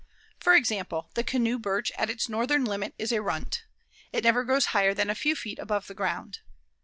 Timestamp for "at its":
1.91-2.27